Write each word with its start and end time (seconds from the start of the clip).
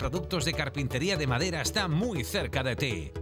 productos 0.00 0.46
de 0.46 0.54
carpintería 0.54 1.18
de 1.18 1.26
madera 1.26 1.60
está 1.60 1.86
muy 1.86 2.24
cerca 2.24 2.62
de 2.62 2.74
ti. 2.74 3.12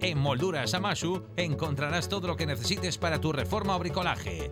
En 0.00 0.16
Molduras 0.16 0.72
Amasu 0.72 1.22
encontrarás 1.36 2.08
todo 2.08 2.28
lo 2.28 2.36
que 2.36 2.46
necesites 2.46 2.96
para 2.96 3.20
tu 3.20 3.30
reforma 3.30 3.76
o 3.76 3.78
bricolaje 3.78 4.50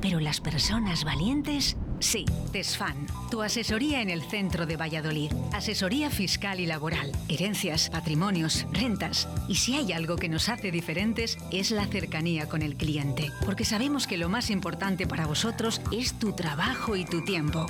pero 0.00 0.20
las 0.20 0.40
personas 0.40 1.04
valientes 1.04 1.76
Sí, 1.98 2.26
TESFAN, 2.52 3.06
tu 3.30 3.42
asesoría 3.42 4.02
en 4.02 4.10
el 4.10 4.22
centro 4.22 4.66
de 4.66 4.76
Valladolid. 4.76 5.32
Asesoría 5.52 6.10
fiscal 6.10 6.60
y 6.60 6.66
laboral, 6.66 7.10
herencias, 7.28 7.88
patrimonios, 7.88 8.66
rentas. 8.70 9.26
Y 9.48 9.54
si 9.54 9.74
hay 9.76 9.92
algo 9.92 10.16
que 10.16 10.28
nos 10.28 10.48
hace 10.48 10.70
diferentes 10.70 11.38
es 11.50 11.70
la 11.70 11.86
cercanía 11.86 12.48
con 12.48 12.60
el 12.60 12.76
cliente, 12.76 13.32
porque 13.44 13.64
sabemos 13.64 14.06
que 14.06 14.18
lo 14.18 14.28
más 14.28 14.50
importante 14.50 15.06
para 15.06 15.26
vosotros 15.26 15.80
es 15.90 16.18
tu 16.18 16.32
trabajo 16.32 16.96
y 16.96 17.06
tu 17.06 17.24
tiempo. 17.24 17.66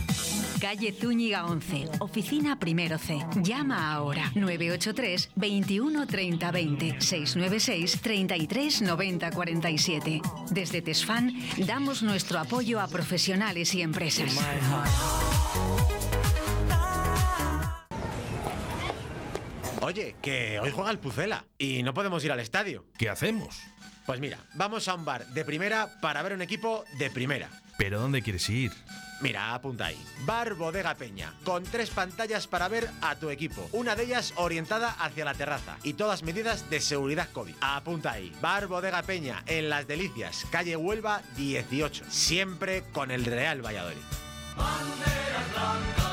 Calle 0.60 0.92
Zúñiga 0.92 1.44
11, 1.44 1.88
oficina 2.00 2.58
primero 2.58 2.98
C. 2.98 3.18
Llama 3.42 3.92
ahora 3.92 4.32
983 4.34 5.30
21 5.34 6.06
30 6.06 6.50
20 6.50 7.00
696 7.00 8.00
33 8.00 8.82
90 8.82 9.30
47. 9.30 10.22
Desde 10.50 10.82
TESFAN 10.82 11.34
damos 11.66 12.02
nuestro 12.02 12.38
apoyo 12.38 12.80
a 12.80 12.88
profesionales 12.88 13.74
y 13.74 13.82
empresas. 13.82 14.38
Oye, 19.82 20.16
que 20.22 20.58
hoy 20.58 20.70
juega 20.70 20.90
el 20.90 20.98
Pucela 20.98 21.44
y 21.58 21.82
no 21.82 21.92
podemos 21.92 22.24
ir 22.24 22.32
al 22.32 22.40
estadio. 22.40 22.86
¿Qué 22.98 23.10
hacemos? 23.10 23.60
Pues 24.06 24.20
mira, 24.20 24.38
vamos 24.54 24.88
a 24.88 24.94
un 24.94 25.04
bar 25.04 25.27
de 25.28 25.44
primera 25.44 26.00
para 26.00 26.22
ver 26.22 26.32
un 26.32 26.42
equipo 26.42 26.84
de 26.98 27.10
primera. 27.10 27.50
¿Pero 27.77 28.00
dónde 28.00 28.22
quieres 28.22 28.48
ir? 28.48 28.72
Mira, 29.20 29.55
apunta 29.55 29.86
ahí. 29.86 29.98
Bar 30.27 30.55
Bodega 30.55 30.94
Peña, 30.94 31.32
con 31.44 31.64
tres 31.64 31.91
pantallas 31.91 32.46
para 32.46 32.68
ver 32.68 32.91
a 33.00 33.16
tu 33.16 33.30
equipo. 33.30 33.68
Una 33.72 33.96
de 33.96 34.05
ellas 34.05 34.34
orientada 34.36 34.91
hacia 34.91 35.24
la 35.24 35.34
terraza 35.34 35.78
y 35.83 35.94
todas 35.94 36.22
medidas 36.22 36.68
de 36.68 36.80
seguridad 36.80 37.28
COVID. 37.33 37.55
Apunta 37.60 38.12
ahí. 38.12 38.33
Bar 38.41 38.66
Bodega 38.66 39.02
Peña, 39.02 39.42
en 39.46 39.70
Las 39.70 39.86
Delicias, 39.86 40.46
calle 40.50 40.77
Huelva 40.77 41.22
18. 41.36 42.05
Siempre 42.10 42.84
con 42.92 43.10
el 43.10 43.24
Real 43.24 43.64
Valladolid. 43.64 43.96
Banderas 44.56 45.52
blancas 45.52 46.05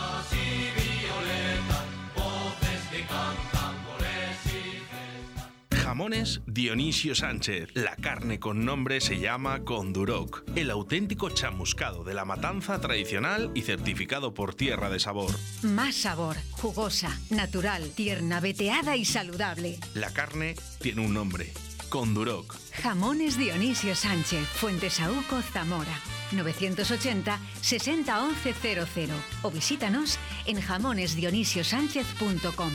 Jamones 5.94 6.42
Dionisio 6.48 7.14
Sánchez. 7.14 7.70
La 7.76 7.96
carne 7.96 8.40
con 8.40 8.66
nombre 8.66 9.00
se 9.00 9.20
llama 9.20 9.64
Conduroc. 9.64 10.44
El 10.56 10.72
auténtico 10.72 11.30
chamuscado 11.30 12.04
de 12.04 12.16
la 12.16 12.26
matanza 12.26 12.82
tradicional 12.82 13.52
y 13.54 13.62
certificado 13.62 14.34
por 14.34 14.56
Tierra 14.56 14.90
de 14.90 15.00
Sabor. 15.00 15.30
Más 15.62 15.94
sabor, 15.94 16.38
jugosa, 16.50 17.16
natural, 17.30 17.92
tierna, 17.92 18.40
veteada 18.40 18.96
y 18.96 19.06
saludable. 19.06 19.78
La 19.94 20.12
carne 20.12 20.56
tiene 20.82 21.06
un 21.06 21.14
nombre. 21.14 21.54
Conduroc. 21.90 22.58
Jamones 22.82 23.38
Dionisio 23.38 23.94
Sánchez, 23.94 24.48
Fuentesauco, 24.48 25.44
Zamora. 25.44 26.00
980 26.32 27.40
60 27.62 28.24
11 28.24 28.54
00 28.96 29.14
o 29.44 29.52
visítanos 29.52 30.18
en 30.48 30.60
jamonesdionisiosánchez.com. 30.60 32.72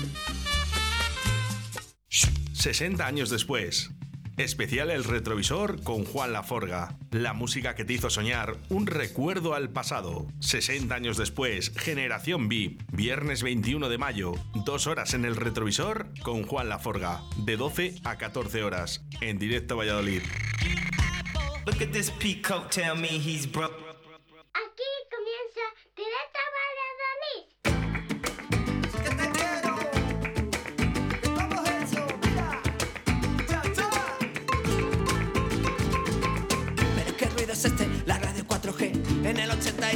60 2.58 3.06
años 3.06 3.30
después. 3.30 3.90
Especial 4.36 4.90
El 4.90 5.04
Retrovisor 5.04 5.80
con 5.84 6.04
Juan 6.04 6.32
Laforga. 6.32 6.96
La 7.12 7.32
música 7.32 7.76
que 7.76 7.84
te 7.84 7.92
hizo 7.92 8.10
soñar, 8.10 8.56
un 8.68 8.88
recuerdo 8.88 9.54
al 9.54 9.70
pasado. 9.70 10.26
60 10.40 10.92
años 10.92 11.16
después, 11.16 11.72
Generación 11.76 12.48
VIP. 12.48 12.82
Viernes 12.90 13.44
21 13.44 13.88
de 13.88 13.98
mayo, 13.98 14.32
dos 14.66 14.88
horas 14.88 15.14
en 15.14 15.24
El 15.24 15.36
Retrovisor 15.36 16.08
con 16.22 16.42
Juan 16.42 16.68
Laforga. 16.68 17.20
De 17.36 17.56
12 17.56 18.00
a 18.02 18.18
14 18.18 18.64
horas. 18.64 19.04
En 19.20 19.38
directo 19.38 19.74
a 19.74 19.78
Valladolid. 19.78 20.22
Look 21.64 21.80
at 21.80 21.92
this 21.92 22.10
peacoat, 22.10 22.70
tell 22.70 22.96
me 22.96 23.08
he's 23.08 23.46
broke. 23.46 23.87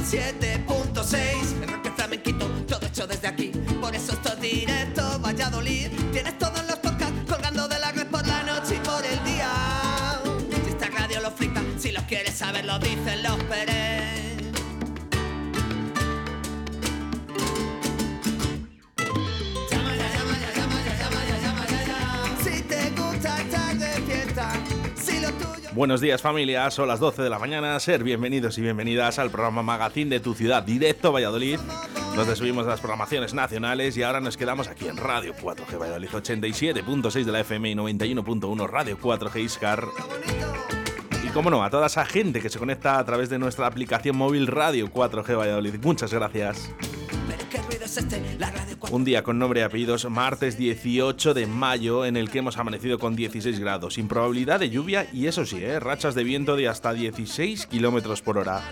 97.6 0.02 1.62
El 1.62 1.68
rock 1.68 1.86
el 1.86 1.92
flamenquito, 1.92 2.46
todo 2.66 2.86
hecho 2.86 3.06
desde 3.06 3.28
aquí. 3.28 3.52
Por 3.80 3.94
eso 3.94 4.12
esto 4.12 4.32
es 4.32 4.40
directo, 4.40 5.20
Valladolid 5.20 5.88
Tienes 6.12 6.36
todos 6.38 6.66
los 6.66 6.76
podcasts 6.80 7.14
colgando 7.28 7.68
de 7.68 7.78
la 7.78 7.92
red 7.92 8.08
por 8.08 8.26
la 8.26 8.42
noche 8.42 8.76
y 8.76 8.80
por 8.80 9.04
el 9.04 9.22
día. 9.24 9.48
Si 10.64 10.70
esta 10.70 10.88
radio 10.88 11.20
lo 11.20 11.30
flipa, 11.30 11.62
si 11.78 11.92
los 11.92 12.02
quieres 12.04 12.34
saber 12.34 12.64
lo 12.64 12.78
dicen 12.80 13.22
los 13.22 13.36
Pérez 13.44 14.01
Buenos 25.74 26.02
días 26.02 26.20
familia, 26.20 26.70
son 26.70 26.86
las 26.86 27.00
12 27.00 27.22
de 27.22 27.30
la 27.30 27.38
mañana, 27.38 27.80
ser 27.80 28.04
bienvenidos 28.04 28.58
y 28.58 28.60
bienvenidas 28.60 29.18
al 29.18 29.30
programa 29.30 29.62
Magazine 29.62 30.10
de 30.10 30.20
tu 30.20 30.34
ciudad, 30.34 30.62
directo 30.62 31.12
Valladolid, 31.12 31.58
donde 32.14 32.36
subimos 32.36 32.66
las 32.66 32.80
programaciones 32.80 33.32
nacionales 33.32 33.96
y 33.96 34.02
ahora 34.02 34.20
nos 34.20 34.36
quedamos 34.36 34.68
aquí 34.68 34.86
en 34.86 34.98
Radio 34.98 35.34
4G 35.34 35.78
Valladolid 35.80 36.10
87.6 36.10 37.24
de 37.24 37.32
la 37.32 37.40
FM 37.40 37.70
y 37.70 37.74
91.1 37.74 38.68
Radio 38.68 38.98
4G 38.98 39.40
Iscar. 39.42 39.86
Y 41.24 41.28
como 41.28 41.48
no, 41.48 41.64
a 41.64 41.70
toda 41.70 41.86
esa 41.86 42.04
gente 42.04 42.42
que 42.42 42.50
se 42.50 42.58
conecta 42.58 42.98
a 42.98 43.04
través 43.06 43.30
de 43.30 43.38
nuestra 43.38 43.66
aplicación 43.66 44.14
móvil 44.14 44.48
Radio 44.48 44.88
4G 44.92 45.38
Valladolid, 45.38 45.76
muchas 45.82 46.12
gracias. 46.12 46.70
Un 48.90 49.04
día 49.04 49.22
con 49.22 49.38
nombre 49.38 49.60
y 49.60 49.62
apellidos, 49.62 50.08
martes 50.10 50.56
18 50.56 51.34
de 51.34 51.46
mayo, 51.46 52.04
en 52.04 52.16
el 52.16 52.30
que 52.30 52.38
hemos 52.38 52.56
amanecido 52.56 52.98
con 52.98 53.16
16 53.16 53.58
grados, 53.58 53.94
sin 53.94 54.08
probabilidad 54.08 54.60
de 54.60 54.70
lluvia 54.70 55.06
y 55.12 55.26
eso 55.26 55.44
sí, 55.44 55.62
¿eh? 55.62 55.78
rachas 55.78 56.14
de 56.14 56.24
viento 56.24 56.56
de 56.56 56.68
hasta 56.68 56.92
16 56.92 57.66
kilómetros 57.66 58.22
por 58.22 58.38
hora. 58.38 58.62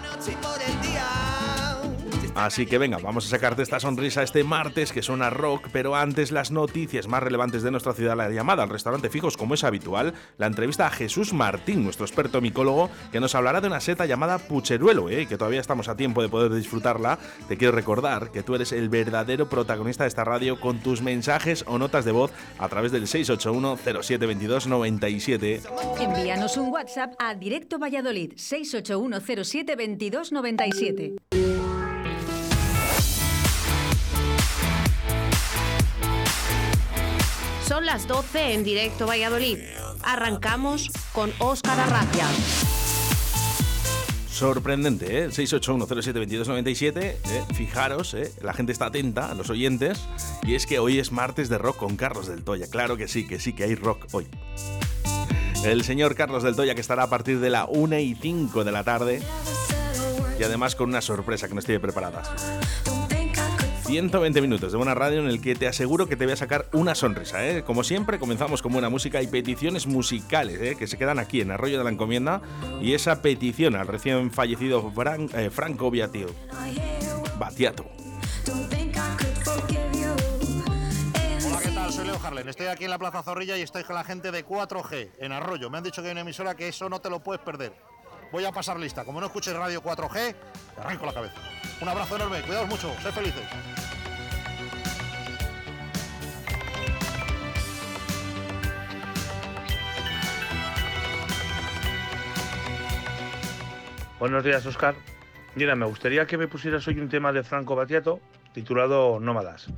Así 2.35 2.65
que 2.67 2.79
venga, 2.79 2.99
vamos 2.99 3.27
a 3.27 3.29
sacarte 3.29 3.63
esta 3.63 3.81
sonrisa 3.81 4.23
este 4.23 4.45
martes 4.45 4.93
que 4.93 5.03
suena 5.03 5.31
rock, 5.31 5.69
pero 5.73 5.97
antes 5.97 6.31
las 6.31 6.51
noticias 6.51 7.09
más 7.09 7.23
relevantes 7.23 7.63
de 7.63 7.71
nuestra 7.71 7.93
ciudad, 7.93 8.17
la 8.17 8.31
llamada 8.31 8.63
al 8.63 8.69
restaurante 8.69 9.11
Fijos 9.11 9.37
como 9.37 9.55
es 9.55 9.65
habitual, 9.65 10.15
la 10.39 10.47
entrevista 10.47 10.87
a 10.87 10.91
Jesús 10.91 11.33
Martín, 11.33 11.83
nuestro 11.83 12.07
experto 12.07 12.41
micólogo, 12.41 12.89
que 13.11 13.21
nos 13.21 13.35
hablará 13.35 13.61
de 13.61 13.67
una 13.67 13.81
seta 13.81 14.07
llamada 14.07 14.39
Pucheruelo, 14.39 15.11
¿eh? 15.11 15.27
que 15.27 15.37
todavía 15.37 15.61
estamos 15.61 15.89
a 15.89 15.97
tiempo 15.97 16.23
de 16.23 16.29
poder 16.29 16.53
disfrutarla. 16.53 17.19
Te 17.49 17.57
quiero 17.57 17.73
recordar 17.73 18.31
que 18.31 18.43
tú 18.43 18.55
eres 18.55 18.73
el 18.73 18.89
verdadero 18.89 19.49
protagonista 19.49 20.05
de 20.05 20.09
esta 20.09 20.25
radio 20.25 20.61
con 20.61 20.79
tus 20.79 21.03
mensajes 21.03 21.65
o 21.67 21.79
notas 21.79 22.05
de 22.05 22.13
voz 22.13 22.33
a 22.59 22.69
través 22.69 22.93
del 22.93 23.09
681 23.09 23.77
0722 23.77 24.67
97 24.67 25.63
Envíanos 26.01 26.57
un 26.57 26.69
WhatsApp 26.69 27.15
a 27.19 27.35
Directo 27.35 27.79
Valladolid 27.79 28.33
68107 28.37 29.77
2297. 29.77 31.40
Son 37.71 37.87
las 37.87 38.09
12 38.09 38.55
en 38.55 38.65
directo 38.65 39.07
Valladolid. 39.07 39.57
Arrancamos 40.03 40.91
con 41.13 41.33
Óscar 41.39 41.79
Arracia. 41.79 42.27
Sorprendente, 44.29 45.23
¿eh? 45.23 45.29
681072297. 45.29 46.99
¿eh? 47.01 47.17
Fijaros, 47.55 48.15
¿eh? 48.15 48.33
la 48.43 48.55
gente 48.55 48.73
está 48.73 48.87
atenta, 48.87 49.33
los 49.37 49.51
oyentes. 49.51 50.01
Y 50.43 50.57
es 50.57 50.67
que 50.67 50.81
hoy 50.81 50.99
es 50.99 51.13
martes 51.13 51.49
de 51.49 51.59
rock 51.59 51.77
con 51.77 51.95
Carlos 51.95 52.27
del 52.27 52.43
Toya. 52.43 52.67
Claro 52.69 52.97
que 52.97 53.07
sí, 53.07 53.25
que 53.25 53.39
sí, 53.39 53.53
que 53.53 53.63
hay 53.63 53.77
rock 53.77 54.05
hoy. 54.11 54.27
El 55.65 55.85
señor 55.85 56.17
Carlos 56.17 56.43
del 56.43 56.57
Toya 56.57 56.75
que 56.75 56.81
estará 56.81 57.05
a 57.05 57.09
partir 57.09 57.39
de 57.39 57.51
la 57.51 57.67
1 57.67 58.01
y 58.01 58.17
5 58.17 58.65
de 58.65 58.73
la 58.73 58.83
tarde. 58.83 59.23
Y 60.41 60.43
además 60.43 60.75
con 60.75 60.89
una 60.89 61.03
sorpresa 61.03 61.47
que 61.47 61.55
nos 61.55 61.67
tiene 61.67 61.79
preparada. 61.79 62.23
120 63.91 64.41
minutos 64.41 64.71
de 64.71 64.79
buena 64.79 64.95
radio 64.95 65.19
en 65.19 65.27
el 65.27 65.43
que 65.43 65.57
te 65.57 65.67
aseguro 65.67 66.07
que 66.07 66.15
te 66.15 66.25
voy 66.25 66.35
a 66.35 66.37
sacar 66.37 66.67
una 66.71 66.95
sonrisa. 66.95 67.45
¿eh? 67.45 67.65
Como 67.65 67.83
siempre, 67.83 68.21
comenzamos 68.21 68.63
con 68.63 68.73
buena 68.73 68.89
música 68.89 69.21
y 69.21 69.27
peticiones 69.27 69.89
musicales 69.89 70.61
¿eh? 70.61 70.77
que 70.79 70.87
se 70.87 70.97
quedan 70.97 71.19
aquí 71.19 71.41
en 71.41 71.51
Arroyo 71.51 71.77
de 71.77 71.83
la 71.83 71.91
Encomienda. 71.91 72.41
Y 72.81 72.95
esa 72.95 73.21
petición 73.21 73.75
al 73.75 73.89
recién 73.89 74.31
fallecido 74.31 74.93
eh, 75.35 75.51
Franco 75.51 75.91
Beatio. 75.91 76.29
Batiato. 77.37 77.85
Hola, 81.45 81.59
¿qué 81.61 81.71
tal? 81.73 81.93
Soy 81.93 82.07
Leo 82.07 82.21
Harlen. 82.23 82.49
Estoy 82.49 82.67
aquí 82.69 82.85
en 82.85 82.91
la 82.91 82.99
Plaza 82.99 83.25
Zorrilla 83.25 83.59
y 83.59 83.63
estoy 83.63 83.83
con 83.83 83.97
la 83.97 84.05
gente 84.05 84.31
de 84.31 84.47
4G 84.47 85.11
en 85.19 85.33
Arroyo. 85.33 85.69
Me 85.69 85.79
han 85.79 85.85
dicho 85.85 86.01
que 86.01 86.07
hay 86.07 86.13
una 86.13 86.21
emisora 86.21 86.55
que 86.55 86.69
eso 86.69 86.89
no 86.89 87.01
te 87.01 87.11
lo 87.11 87.25
puedes 87.25 87.43
perder. 87.43 87.73
Voy 88.33 88.45
a 88.45 88.53
pasar 88.53 88.79
lista. 88.79 89.05
Como 89.05 89.21
no 89.21 89.27
escuches 89.27 89.55
radio 89.55 89.83
4G, 89.83 90.35
te 90.75 90.81
arranco 90.81 91.07
la 91.07 91.13
cabeza. 91.13 91.35
Un 91.81 91.89
abrazo 91.89 92.17
enorme. 92.17 92.43
Cuidaos 92.43 92.69
mucho. 92.69 92.95
Sed 93.03 93.11
felices. 93.11 93.43
Buenos 104.21 104.45
días, 104.45 104.65
Oscar. 104.67 104.95
Mira, 105.55 105.75
me 105.75 105.87
gustaría 105.87 106.27
que 106.27 106.37
me 106.37 106.47
pusieras 106.47 106.87
hoy 106.87 107.01
un 107.01 107.09
tema 107.09 107.33
de 107.33 107.43
Franco 107.43 107.75
Battiato 107.75 108.21
titulado 108.53 109.19
Nómadas. 109.19 109.69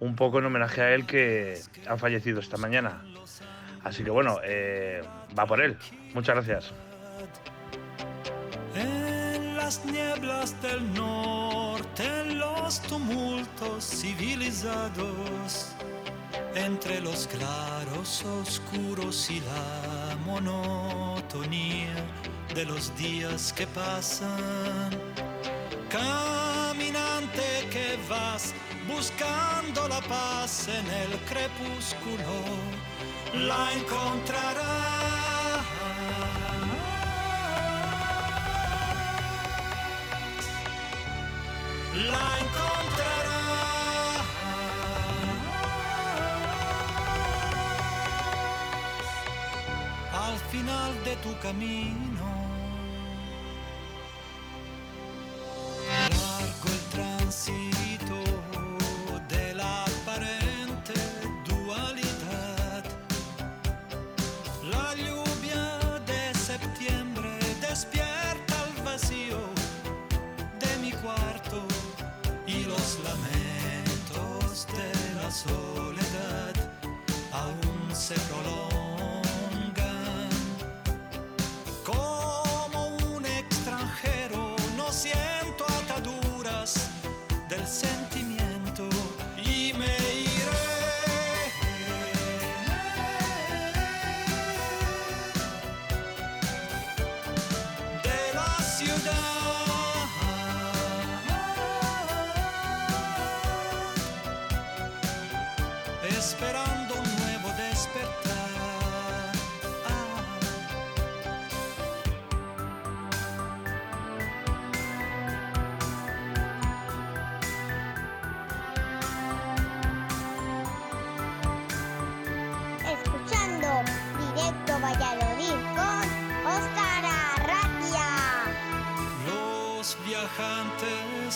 Un 0.00 0.16
poco 0.16 0.40
en 0.40 0.46
homenaje 0.46 0.82
a 0.82 0.94
él 0.94 1.06
que 1.06 1.60
ha 1.88 1.96
fallecido 1.96 2.40
esta 2.40 2.56
mañana. 2.56 3.02
Así 3.82 4.02
que 4.02 4.10
bueno, 4.10 4.40
eh, 4.42 5.00
va 5.38 5.46
por 5.46 5.60
él. 5.60 5.78
Muchas 6.12 6.34
gracias. 6.34 6.74
Las 9.64 9.82
nieblas 9.86 10.54
del 10.60 10.92
norte, 10.92 12.04
en 12.20 12.38
los 12.38 12.82
tumultos 12.82 13.82
civilizados, 13.82 15.70
entre 16.54 17.00
los 17.00 17.26
claros 17.28 18.22
oscuros 18.42 19.30
y 19.30 19.40
la 19.40 20.18
monotonía 20.26 21.94
de 22.54 22.66
los 22.66 22.94
días 22.98 23.54
que 23.54 23.66
pasan. 23.68 24.90
Caminante 25.88 27.66
que 27.70 27.98
vas 28.06 28.52
buscando 28.86 29.88
la 29.88 30.02
paz 30.02 30.68
en 30.68 30.86
el 31.04 31.18
crepúsculo, 31.20 32.36
la 33.32 33.72
encontrarás. 33.72 35.43
La 41.94 42.26
encontrarás 42.40 43.84
al 50.12 50.36
final 50.50 51.04
de 51.04 51.14
tu 51.22 51.38
camino. 51.38 52.23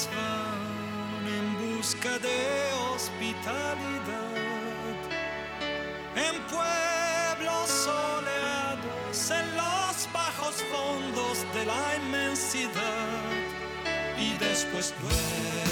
En 0.06 1.76
busca 1.76 2.18
de 2.18 2.72
hospitalidad. 2.92 4.28
En 6.14 6.40
pueblos 6.42 7.68
soleados, 7.68 9.30
en 9.30 9.56
los 9.56 10.08
bajos 10.12 10.62
fondos 10.70 11.44
de 11.54 11.66
la 11.66 11.96
inmensidad. 11.96 13.32
Y 14.18 14.36
después 14.38 14.94
duermen 15.00 15.67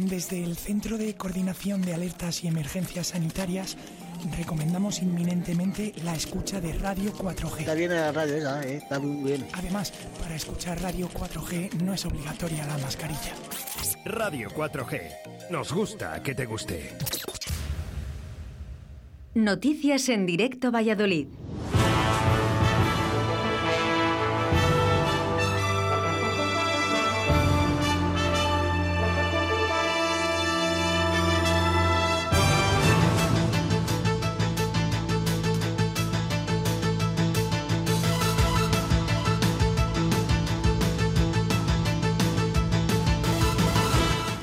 Desde 0.00 0.44
el 0.44 0.56
Centro 0.56 0.96
de 0.96 1.14
Coordinación 1.16 1.82
de 1.82 1.92
Alertas 1.92 2.44
y 2.44 2.46
Emergencias 2.46 3.08
Sanitarias 3.08 3.76
recomendamos 4.36 5.02
inminentemente 5.02 5.92
la 6.04 6.14
escucha 6.14 6.60
de 6.60 6.72
Radio 6.74 7.12
4G. 7.12 7.60
Está 7.60 7.74
bien 7.74 7.90
la 7.90 8.12
radio 8.12 8.36
esa, 8.36 8.62
eh, 8.62 8.76
está 8.76 9.00
muy 9.00 9.28
bien. 9.28 9.46
Además, 9.54 9.92
para 10.20 10.36
escuchar 10.36 10.80
Radio 10.80 11.08
4G 11.08 11.82
no 11.82 11.94
es 11.94 12.06
obligatoria 12.06 12.64
la 12.66 12.78
mascarilla. 12.78 13.34
Radio 14.04 14.50
4G. 14.50 15.50
Nos 15.50 15.72
gusta 15.72 16.22
que 16.22 16.34
te 16.34 16.46
guste. 16.46 16.92
Noticias 19.34 20.08
en 20.08 20.26
directo 20.26 20.70
Valladolid. 20.70 21.26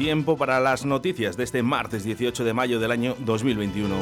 Tiempo 0.06 0.38
para 0.38 0.60
las 0.60 0.86
noticias 0.86 1.36
de 1.36 1.46
este 1.46 1.64
martes 1.64 2.04
18 2.04 2.44
de 2.44 2.54
mayo 2.54 2.80
del 2.80 2.92
año 2.92 3.16
2021. 3.22 3.96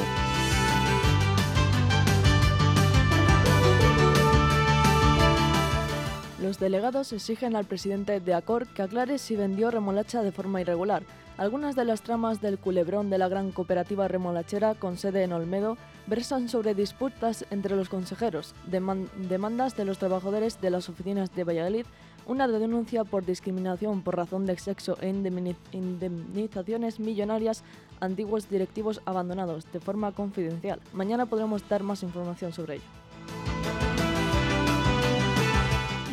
Los 6.42 6.60
delegados 6.60 7.14
exigen 7.14 7.56
al 7.56 7.66
presidente 7.66 8.20
de 8.20 8.34
Acor 8.34 8.68
que 8.68 8.82
aclare 8.82 9.18
si 9.18 9.36
vendió 9.38 9.72
remolacha 9.72 10.22
de 10.22 10.34
forma 10.34 10.60
irregular. 10.60 11.04
Algunas 11.38 11.76
de 11.76 11.86
las 11.86 12.02
tramas 12.02 12.42
del 12.42 12.60
culebrón 12.60 13.10
de 13.10 13.18
la 13.18 13.28
gran 13.30 13.52
cooperativa 13.52 14.08
remolachera 14.08 14.76
con 14.76 14.98
sede 14.98 15.24
en 15.24 15.32
Olmedo 15.34 15.78
versan 16.06 16.50
sobre 16.50 16.76
disputas 16.76 17.46
entre 17.50 17.76
los 17.76 17.88
consejeros, 17.90 18.54
deman- 18.70 19.10
demandas 19.30 19.76
de 19.78 19.86
los 19.86 19.98
trabajadores 19.98 20.60
de 20.62 20.70
las 20.70 20.90
oficinas 20.90 21.34
de 21.34 21.44
Valladolid, 21.46 21.86
una 22.26 22.48
denuncia 22.48 23.04
por 23.04 23.26
discriminación 23.26 24.02
por 24.02 24.16
razón 24.16 24.46
de 24.46 24.58
sexo 24.58 24.98
e 25.02 25.10
indemni- 25.10 25.56
indemnizaciones 25.72 27.00
millonarias 27.00 27.64
a 28.00 28.06
antiguos 28.06 28.50
directivos 28.50 29.02
abandonados 29.06 29.66
de 29.72 29.80
forma 29.80 30.12
confidencial. 30.12 30.80
Mañana 30.94 31.26
podremos 31.26 31.68
dar 31.68 31.84
más 31.84 32.04
información 32.04 32.54
sobre 32.54 32.76
ello. 32.76 33.03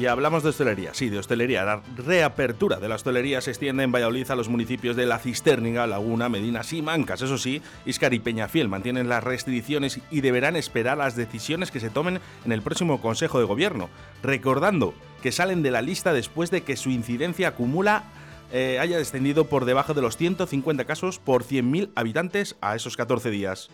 Y 0.00 0.06
hablamos 0.06 0.42
de 0.42 0.48
hostelería, 0.48 0.94
sí, 0.94 1.10
de 1.10 1.18
hostelería. 1.18 1.62
La 1.62 1.82
reapertura 1.94 2.80
de 2.80 2.88
la 2.88 2.94
hostelería 2.94 3.42
se 3.42 3.50
extiende 3.50 3.82
en 3.82 3.92
Valladolid 3.92 4.30
a 4.30 4.34
los 4.34 4.48
municipios 4.48 4.96
de 4.96 5.04
La 5.04 5.18
Cisterniga, 5.18 5.86
Laguna, 5.86 6.30
Medina 6.30 6.62
y 6.72 6.80
Mancas. 6.80 7.20
Eso 7.20 7.36
sí, 7.36 7.60
Iscar 7.84 8.14
y 8.14 8.18
Peñafiel 8.18 8.66
mantienen 8.66 9.10
las 9.10 9.22
restricciones 9.22 10.00
y 10.10 10.22
deberán 10.22 10.56
esperar 10.56 10.96
las 10.96 11.16
decisiones 11.16 11.70
que 11.70 11.80
se 11.80 11.90
tomen 11.90 12.18
en 12.46 12.52
el 12.52 12.62
próximo 12.62 13.02
Consejo 13.02 13.40
de 13.40 13.44
Gobierno. 13.44 13.90
Recordando 14.22 14.94
que 15.22 15.32
salen 15.32 15.62
de 15.62 15.70
la 15.70 15.82
lista 15.82 16.14
después 16.14 16.50
de 16.50 16.62
que 16.62 16.78
su 16.78 16.88
incidencia 16.88 17.48
acumula 17.48 18.04
eh, 18.52 18.78
haya 18.80 18.96
descendido 18.96 19.48
por 19.48 19.66
debajo 19.66 19.92
de 19.92 20.00
los 20.00 20.16
150 20.16 20.86
casos 20.86 21.18
por 21.18 21.44
100.000 21.44 21.90
habitantes 21.94 22.56
a 22.62 22.74
esos 22.74 22.96
14 22.96 23.30
días. 23.30 23.68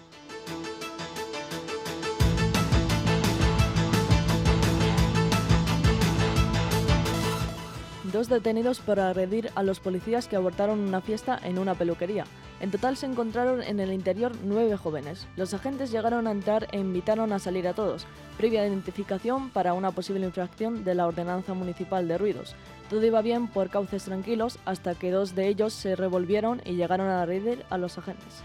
Dos 8.12 8.28
detenidos 8.28 8.78
por 8.78 9.00
agredir 9.00 9.50
a 9.56 9.64
los 9.64 9.80
policías 9.80 10.28
que 10.28 10.36
abortaron 10.36 10.78
una 10.78 11.00
fiesta 11.00 11.40
en 11.42 11.58
una 11.58 11.74
peluquería. 11.74 12.24
En 12.60 12.70
total 12.70 12.96
se 12.96 13.06
encontraron 13.06 13.62
en 13.62 13.80
el 13.80 13.92
interior 13.92 14.30
nueve 14.44 14.76
jóvenes. 14.76 15.26
Los 15.34 15.52
agentes 15.54 15.90
llegaron 15.90 16.28
a 16.28 16.30
entrar 16.30 16.68
e 16.70 16.78
invitaron 16.78 17.32
a 17.32 17.40
salir 17.40 17.66
a 17.66 17.74
todos, 17.74 18.06
previa 18.36 18.64
identificación 18.64 19.50
para 19.50 19.74
una 19.74 19.90
posible 19.90 20.24
infracción 20.24 20.84
de 20.84 20.94
la 20.94 21.08
Ordenanza 21.08 21.52
Municipal 21.54 22.06
de 22.06 22.16
Ruidos. 22.16 22.54
Todo 22.88 23.04
iba 23.04 23.22
bien 23.22 23.48
por 23.48 23.70
cauces 23.70 24.04
tranquilos 24.04 24.60
hasta 24.64 24.94
que 24.94 25.10
dos 25.10 25.34
de 25.34 25.48
ellos 25.48 25.72
se 25.72 25.96
revolvieron 25.96 26.62
y 26.64 26.74
llegaron 26.74 27.08
a 27.08 27.22
agredir 27.22 27.64
a 27.70 27.76
los 27.76 27.98
agentes. 27.98 28.44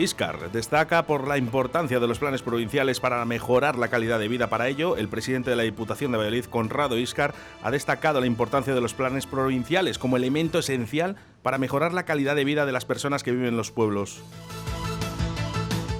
Iscar 0.00 0.50
destaca 0.50 1.06
por 1.06 1.28
la 1.28 1.36
importancia 1.36 2.00
de 2.00 2.06
los 2.06 2.18
planes 2.18 2.42
provinciales 2.42 3.00
para 3.00 3.24
mejorar 3.26 3.76
la 3.76 3.88
calidad 3.88 4.18
de 4.18 4.28
vida. 4.28 4.48
Para 4.48 4.68
ello, 4.68 4.96
el 4.96 5.08
presidente 5.08 5.50
de 5.50 5.56
la 5.56 5.62
Diputación 5.62 6.10
de 6.10 6.18
Valladolid, 6.18 6.46
Conrado 6.46 6.96
Iscar, 6.96 7.34
ha 7.62 7.70
destacado 7.70 8.20
la 8.20 8.26
importancia 8.26 8.74
de 8.74 8.80
los 8.80 8.94
planes 8.94 9.26
provinciales 9.26 9.98
como 9.98 10.16
elemento 10.16 10.58
esencial 10.58 11.16
para 11.42 11.58
mejorar 11.58 11.92
la 11.92 12.04
calidad 12.04 12.34
de 12.34 12.44
vida 12.44 12.64
de 12.64 12.72
las 12.72 12.86
personas 12.86 13.22
que 13.22 13.32
viven 13.32 13.48
en 13.48 13.56
los 13.56 13.70
pueblos. 13.70 14.22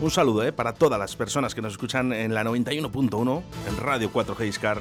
Un 0.00 0.10
saludo 0.10 0.44
eh, 0.44 0.52
para 0.52 0.72
todas 0.72 0.98
las 0.98 1.14
personas 1.14 1.54
que 1.54 1.60
nos 1.60 1.72
escuchan 1.72 2.14
en 2.14 2.32
la 2.32 2.42
91.1 2.42 3.42
en 3.68 3.76
Radio 3.76 4.10
4G 4.10 4.48
Iscar. 4.48 4.80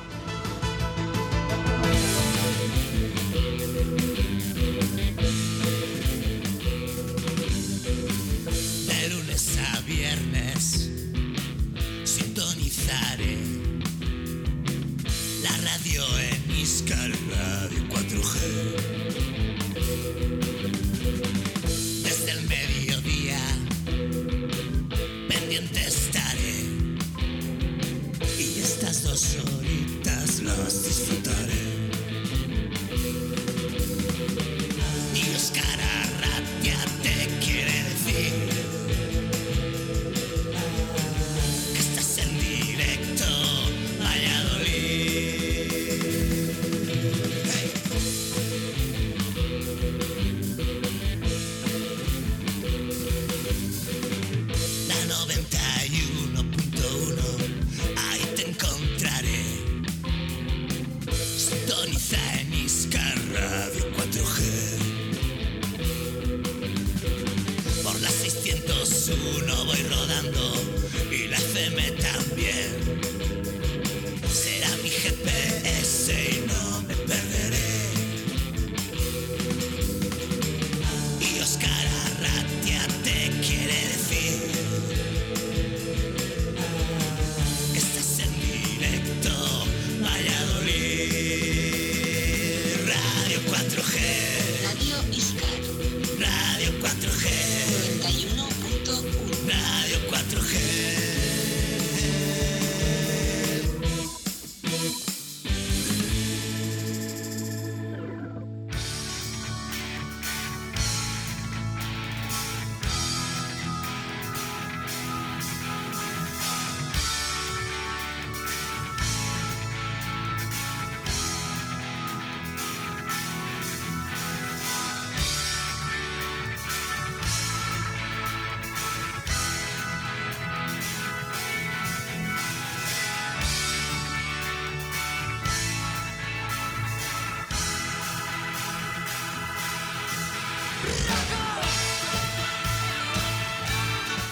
Y 28.38 28.60
estas 28.62 29.04
dos 29.04 29.38
horitas 29.44 30.42
las 30.42 30.84
disfrutaré. 30.86 31.69
601 69.10 69.66
voy 69.66 69.84
rodando 69.90 70.54
y 71.12 71.28
la 71.30 71.38
FM 71.38 71.82
también. 71.94 73.02
Será 74.32 74.70
mi 74.84 74.90
GPS 74.90 75.69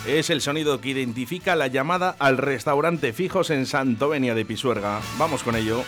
Es 0.08 0.30
el 0.30 0.40
sonido 0.40 0.80
que 0.80 0.88
identifica 0.88 1.58
la 1.58 1.68
llamada 1.68 2.16
al 2.18 2.38
restaurante 2.38 3.12
Fijos 3.12 3.50
en 3.50 3.66
Santovenia 3.66 4.34
de 4.36 4.46
Pisuerga. 4.46 5.02
Vamos 5.18 5.44
con 5.44 5.54
ello. 5.58 5.84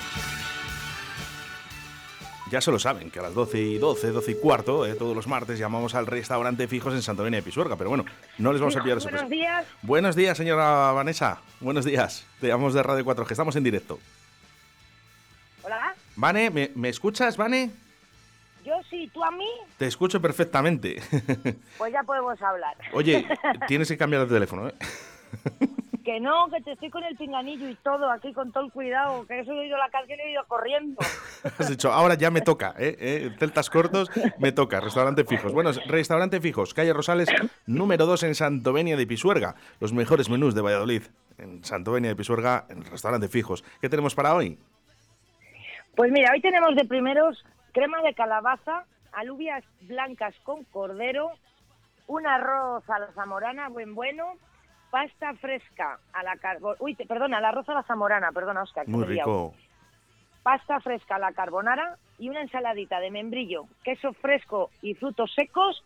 Ya 2.52 2.60
se 2.60 2.70
lo 2.70 2.80
saben, 2.80 3.12
que 3.12 3.20
a 3.20 3.22
las 3.22 3.34
12 3.34 3.62
y 3.62 3.78
12, 3.78 4.12
12 4.12 4.32
y 4.32 4.36
cuarto, 4.36 4.86
eh, 4.86 4.96
todos 4.96 5.16
los 5.16 5.28
martes 5.28 5.58
llamamos 5.58 5.96
al 5.96 6.06
restaurante 6.06 6.68
Fijos 6.68 6.94
en 6.94 7.02
Santovenia 7.02 7.38
de 7.38 7.44
Pisuerga. 7.44 7.78
Pero 7.78 7.92
bueno, 7.92 8.04
no 8.38 8.52
les 8.52 8.60
vamos 8.60 8.76
a 8.76 8.84
pillar 8.84 8.98
eso. 8.98 9.10
Buenos 9.10 9.30
días. 9.30 9.66
Buenos 9.84 10.16
días, 10.18 10.36
señora 10.36 10.92
Vanessa. 10.92 11.40
Buenos 11.62 11.86
días. 11.86 12.26
Te 12.42 12.48
llamamos 12.48 12.74
de 12.74 12.84
Radio 12.84 13.06
4G. 13.06 13.32
Estamos 13.32 13.56
en 13.56 13.64
directo. 13.64 14.00
Hola. 15.64 15.96
Vane, 16.18 16.50
¿me, 16.50 16.72
me 16.76 16.90
escuchas, 16.90 17.38
Vane? 17.38 17.72
Sí, 18.90 19.10
tú 19.14 19.24
a 19.24 19.32
mí, 19.32 19.48
Te 19.78 19.86
escucho 19.86 20.20
perfectamente. 20.22 21.02
pues 21.78 21.94
ya 21.94 22.04
podemos 22.04 22.42
hablar. 22.42 22.76
Oye, 22.94 23.26
tienes 23.68 23.88
que 23.88 23.98
cambiar 23.98 24.28
de 24.28 24.34
teléfono, 24.34 24.68
¿eh? 24.68 24.74
Que 26.04 26.20
no, 26.20 26.48
que 26.50 26.60
te 26.62 26.72
estoy 26.72 26.90
con 26.90 27.04
el 27.04 27.16
pinganillo 27.16 27.70
y 27.70 27.76
todo, 27.76 28.10
aquí 28.10 28.34
con 28.34 28.52
todo 28.52 28.64
el 28.64 28.72
cuidado, 28.72 29.28
que 29.28 29.42
he 29.42 29.52
oído 29.52 29.78
la 29.78 29.90
canción 29.90 30.18
y 30.20 30.24
he 30.24 30.32
ido 30.32 30.44
corriendo. 30.48 30.98
Has 31.60 31.70
dicho, 31.70 31.92
ahora 31.92 32.16
ya 32.16 32.32
me 32.32 32.42
toca, 32.42 32.74
¿eh? 32.80 32.96
¿eh? 33.00 33.36
Celtas 33.38 33.70
cortos, 33.70 34.10
me 34.40 34.52
toca, 34.52 34.80
restaurante 34.80 35.24
fijos. 35.24 35.54
Bueno, 35.54 35.70
restaurante 35.86 36.42
fijos, 36.42 36.74
calle 36.74 36.94
Rosales, 36.94 37.30
número 37.68 38.08
2 38.08 38.24
en 38.24 38.34
Santovenia 38.34 38.98
de 38.98 39.06
Pisuerga. 39.06 39.54
Los 39.80 39.94
mejores 39.94 40.30
menús 40.30 40.56
de 40.56 40.62
Valladolid. 40.62 41.04
En 41.38 41.64
Santovenia 41.64 42.10
de 42.10 42.16
Pisuerga, 42.16 42.66
en 42.70 42.84
restaurante 42.86 43.28
fijos. 43.28 43.64
¿Qué 43.80 43.88
tenemos 43.88 44.16
para 44.16 44.34
hoy? 44.34 44.58
Pues 45.96 46.12
mira, 46.12 46.32
hoy 46.34 46.42
tenemos 46.42 46.76
de 46.76 46.86
primeros 46.86 47.46
crema 47.72 48.02
de 48.02 48.14
calabaza, 48.14 48.86
alubias 49.14 49.64
blancas 49.82 50.36
con 50.44 50.64
cordero, 50.66 51.32
un 52.08 52.26
arroz 52.28 52.88
a 52.90 53.00
la 53.00 53.12
zamorana, 53.14 53.70
buen 53.70 53.96
bueno, 53.96 54.34
pasta 54.92 55.34
fresca 55.36 56.00
a 56.14 56.24
la 56.24 56.36
carbonara. 56.38 56.78
Uy, 56.82 56.96
te- 56.96 57.06
perdona, 57.06 57.40
el 57.40 57.46
arroz 57.46 57.68
a 57.70 57.74
la 57.74 57.84
zamorana, 57.84 58.32
perdona, 58.32 58.64
Oscar. 58.64 58.88
Muy 58.88 59.06
rico. 59.06 59.54
Pasta 60.44 60.80
fresca 60.80 61.16
a 61.16 61.20
la 61.20 61.34
carbonara 61.34 61.98
y 62.18 62.30
una 62.30 62.42
ensaladita 62.42 63.00
de 63.00 63.12
membrillo, 63.12 63.66
queso 63.84 64.14
fresco 64.14 64.72
y 64.82 64.96
frutos 64.96 65.32
secos 65.36 65.84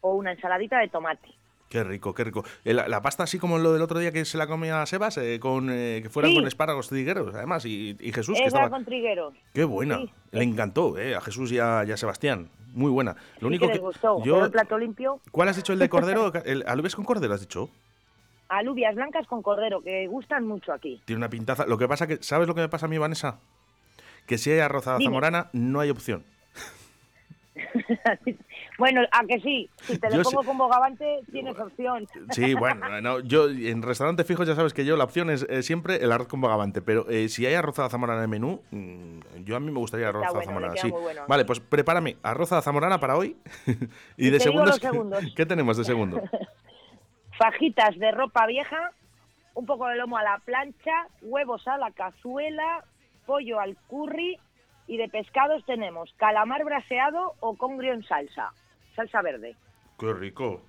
o 0.00 0.14
una 0.14 0.32
ensaladita 0.32 0.78
de 0.78 0.88
tomate. 0.88 1.28
Qué 1.68 1.82
rico, 1.82 2.14
qué 2.14 2.22
rico. 2.24 2.44
Eh, 2.64 2.72
La, 2.72 2.86
la 2.86 3.02
pasta 3.02 3.24
así 3.24 3.38
como 3.38 3.58
lo 3.58 3.72
del 3.72 3.82
otro 3.82 3.98
día 3.98 4.12
que 4.12 4.24
se 4.24 4.38
la 4.38 4.46
comía 4.46 4.86
Sebas, 4.86 5.18
eh, 5.18 5.38
con, 5.40 5.68
eh, 5.70 6.00
que 6.02 6.08
fueran 6.10 6.30
Sí. 6.30 6.36
con 6.38 6.46
espárragos 6.46 6.88
trigueros, 6.88 7.34
además, 7.34 7.64
y, 7.66 7.96
y 8.00 8.12
Jesús, 8.12 8.38
que 8.38 8.44
estaba... 8.46 8.70
con 8.70 8.84
trigueros. 8.84 9.34
Qué 9.52 9.64
buena. 9.64 9.98
Sí. 9.98 10.10
Le 10.30 10.42
encantó, 10.44 10.96
eh, 10.98 11.16
a 11.16 11.20
Jesús 11.20 11.50
y 11.50 11.58
a, 11.58 11.84
y 11.84 11.90
a 11.90 11.96
Sebastián. 11.96 12.48
Muy 12.72 12.90
buena. 12.90 13.16
Lo 13.40 13.40
Sí 13.40 13.44
único 13.46 13.66
que 13.66 13.72
les 13.72 13.80
gustó. 13.82 14.22
yo- 14.24 14.44
el 14.44 14.50
plato 14.52 14.78
limpio, 14.78 15.20
¿Cuál 15.32 15.48
has 15.48 15.56
dicho 15.56 15.72
el 15.72 15.78
de 15.80 15.88
cordero? 15.88 16.30
El, 16.44 16.62
¿Alubias 16.68 16.94
con 16.94 17.04
cordero 17.04 17.34
has 17.34 17.40
dicho? 17.40 17.68
alubias 18.48 18.94
blancas 18.94 19.26
con 19.26 19.42
cordero, 19.42 19.82
que 19.82 20.06
gustan 20.06 20.46
mucho 20.46 20.72
aquí. 20.72 21.02
Tiene 21.04 21.18
una 21.18 21.28
pintaza. 21.30 21.66
Lo 21.66 21.76
que 21.78 21.88
pasa 21.88 22.06
que, 22.06 22.18
¿sabes 22.22 22.46
lo 22.46 22.54
que 22.54 22.60
me 22.60 22.68
pasa 22.68 22.86
a 22.86 22.88
mí, 22.88 22.96
Vanessa? 22.96 23.40
Que 24.24 24.38
si 24.38 24.52
hay 24.52 24.60
arroz 24.60 24.86
a 24.86 24.92
la 24.92 24.98
Dime. 24.98 25.08
zamorana, 25.08 25.50
no 25.52 25.80
hay 25.80 25.90
opción. 25.90 26.22
Bueno, 28.78 29.02
a 29.10 29.24
que 29.24 29.40
sí, 29.40 29.70
si 29.82 29.98
te 29.98 30.14
lo 30.14 30.22
pongo 30.22 30.44
con 30.44 30.58
bogavante, 30.58 31.20
tienes 31.32 31.58
opción. 31.58 32.06
Sí, 32.30 32.54
bueno, 32.54 33.00
no, 33.00 33.20
yo 33.20 33.48
en 33.48 33.82
restaurante 33.82 34.24
fijos 34.24 34.46
ya 34.46 34.54
sabes 34.54 34.74
que 34.74 34.84
yo 34.84 34.96
la 34.96 35.04
opción 35.04 35.30
es 35.30 35.46
eh, 35.48 35.62
siempre 35.62 35.96
el 35.96 36.12
arroz 36.12 36.28
con 36.28 36.40
bogavante, 36.40 36.82
pero 36.82 37.08
eh, 37.08 37.28
si 37.28 37.46
hay 37.46 37.54
arroz 37.54 37.78
a 37.78 37.82
la 37.82 37.88
zamorana 37.88 38.18
en 38.20 38.24
el 38.24 38.28
menú, 38.28 38.62
mm, 38.70 39.44
yo 39.44 39.56
a 39.56 39.60
mí 39.60 39.70
me 39.70 39.78
gustaría 39.78 40.08
arroz 40.08 40.24
a 40.24 40.26
la 40.26 40.32
bueno, 40.32 40.40
le 40.42 40.46
zamorana. 40.46 40.76
Sí. 40.76 40.90
bueno. 40.90 41.22
Vale, 41.26 41.44
pues 41.44 41.60
prepárame 41.60 42.16
arroz 42.22 42.52
a 42.52 42.56
la 42.56 42.62
zamorana 42.62 43.00
para 43.00 43.16
hoy 43.16 43.36
y 44.16 44.26
Y 44.26 44.30
de 44.30 44.40
segundos. 44.40 44.80
¿qué 45.36 45.46
tenemos 45.46 45.76
de 45.76 45.84
segundo? 45.84 46.22
Fajitas 47.38 47.98
de 47.98 48.12
ropa 48.12 48.46
vieja, 48.46 48.92
un 49.54 49.66
poco 49.66 49.86
de 49.86 49.96
lomo 49.96 50.18
a 50.18 50.22
la 50.22 50.38
plancha, 50.44 51.08
huevos 51.22 51.66
a 51.66 51.78
la 51.78 51.90
cazuela, 51.90 52.84
pollo 53.26 53.60
al 53.60 53.76
curry 53.88 54.38
y 54.86 54.96
de 54.96 55.08
pescados 55.08 55.64
tenemos 55.64 56.12
calamar 56.16 56.64
braseado 56.64 57.34
o 57.40 57.56
congrio 57.56 57.92
en 57.92 58.04
salsa, 58.04 58.52
salsa 58.96 59.22
verde. 59.22 59.54
Qué 59.98 60.12
rico. 60.12 60.62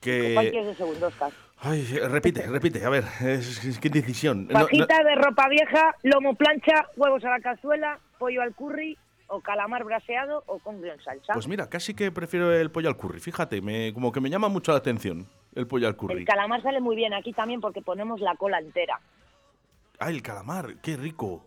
Que... 0.00 0.34
quieres 0.50 0.66
de 0.66 0.74
segundo, 0.74 1.06
Oscar? 1.06 1.30
Ay, 1.64 1.84
repite, 1.84 2.44
repite, 2.48 2.84
a 2.84 2.88
ver, 2.90 3.04
es, 3.20 3.64
es- 3.64 3.78
qué 3.78 3.88
decisión. 3.88 4.48
No, 4.48 4.54
no- 4.58 4.64
Fajita 4.64 5.04
de 5.04 5.14
ropa 5.14 5.48
vieja, 5.48 5.94
lomo 6.02 6.34
plancha, 6.34 6.88
huevos 6.96 7.24
a 7.24 7.30
la 7.30 7.38
cazuela, 7.40 8.00
pollo 8.18 8.42
al 8.42 8.52
curry 8.54 8.98
o 9.28 9.40
calamar 9.40 9.84
braseado 9.84 10.42
o 10.46 10.58
congrio 10.58 10.92
en 10.92 11.00
salsa. 11.04 11.32
Pues 11.32 11.46
mira, 11.46 11.68
casi 11.70 11.94
que 11.94 12.10
prefiero 12.10 12.52
el 12.52 12.72
pollo 12.72 12.88
al 12.88 12.96
curry, 12.96 13.20
fíjate, 13.20 13.60
me, 13.62 13.94
como 13.94 14.10
que 14.10 14.20
me 14.20 14.28
llama 14.28 14.48
mucho 14.48 14.72
la 14.72 14.78
atención 14.78 15.28
el 15.54 15.68
pollo 15.68 15.86
al 15.86 15.96
curry. 15.96 16.18
El 16.18 16.24
calamar 16.24 16.62
sale 16.62 16.80
muy 16.80 16.96
bien 16.96 17.14
aquí 17.14 17.32
también 17.32 17.60
porque 17.60 17.80
ponemos 17.80 18.20
la 18.20 18.34
cola 18.34 18.58
entera. 18.58 18.98
Ay, 20.00 20.16
el 20.16 20.22
calamar, 20.22 20.78
qué 20.82 20.96
rico. 20.96 21.46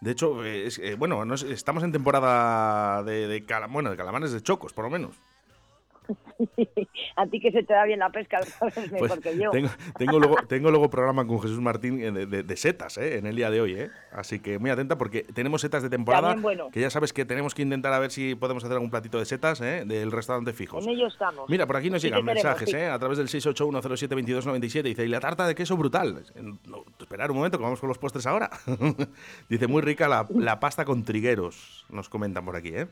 De 0.00 0.10
hecho, 0.12 0.44
eh, 0.44 0.66
es- 0.66 0.78
eh, 0.78 0.94
bueno, 0.96 1.24
no 1.24 1.34
es- 1.34 1.42
estamos 1.42 1.82
en 1.82 1.92
temporada 1.92 3.02
de, 3.02 3.26
de 3.28 3.46
bueno, 3.70 3.90
de 3.90 3.96
calamares 3.96 4.32
de 4.32 4.42
chocos, 4.42 4.72
por 4.72 4.84
lo 4.84 4.90
menos. 4.90 5.20
a 7.16 7.26
ti 7.26 7.40
que 7.40 7.50
se 7.52 7.62
te 7.62 7.72
da 7.72 7.84
bien 7.84 7.98
la 8.00 8.10
pesca, 8.10 8.42
sabes 8.42 8.74
Pues 8.74 8.92
mejor 8.92 9.20
que 9.20 9.38
yo. 9.38 9.50
tengo, 9.50 9.68
tengo 9.98 10.18
luego, 10.18 10.36
tengo 10.48 10.70
luego 10.70 10.90
programa 10.90 11.26
con 11.26 11.40
Jesús 11.40 11.60
Martín 11.60 12.00
eh, 12.02 12.10
de, 12.12 12.26
de- 12.26 12.42
de 12.42 12.56
setas 12.56 12.98
eh, 12.98 13.18
en 13.18 13.26
el 13.26 13.36
día 13.36 13.50
de 13.50 13.60
hoy, 13.60 13.74
¿eh? 13.74 13.90
Así 14.12 14.40
que 14.40 14.58
muy 14.58 14.70
atenta 14.70 14.96
porque 14.98 15.22
tenemos 15.22 15.60
setas 15.60 15.82
de 15.82 15.90
temporada. 15.90 16.34
Bueno. 16.36 16.68
Que 16.72 16.80
ya 16.80 16.90
sabes 16.90 17.12
que 17.12 17.24
tenemos 17.24 17.54
que 17.54 17.62
intentar 17.62 17.92
a 17.92 17.98
ver 17.98 18.10
si 18.10 18.34
podemos 18.34 18.62
hacer 18.64 18.74
algún 18.74 18.90
platito 18.90 19.18
de 19.18 19.24
setas 19.24 19.60
¿eh? 19.60 19.84
del 19.86 20.12
restaurante 20.12 20.52
fijos. 20.52 20.84
En 20.86 20.92
ello 20.92 21.06
estamos. 21.06 21.48
Mira, 21.48 21.66
por 21.66 21.76
aquí 21.76 21.90
nos 21.90 22.02
Sí 22.02 22.08
llegan 22.08 22.24
mensajes, 22.24 22.70
sí. 22.70 22.76
¿eh? 22.76 22.86
A 22.88 22.98
través 22.98 23.18
del 23.18 23.28
681072297. 23.28 24.82
Dice, 24.82 25.04
y 25.04 25.08
la 25.08 25.20
tarta 25.20 25.46
de 25.46 25.54
queso 25.54 25.76
brutal. 25.76 26.22
No, 26.66 26.84
esperar 27.00 27.30
un 27.30 27.38
momento, 27.38 27.58
que 27.58 27.64
vamos 27.64 27.80
con 27.80 27.88
los 27.88 27.98
postres 27.98 28.26
ahora. 28.26 28.50
Dice, 29.48 29.66
muy 29.66 29.82
rica 29.82 30.08
la, 30.08 30.26
la 30.34 30.60
pasta 30.60 30.84
con 30.84 31.04
trigueros. 31.04 31.84
Nos 31.90 32.08
comentan 32.08 32.44
por 32.44 32.56
aquí, 32.56 32.70
¿eh? 32.74 32.86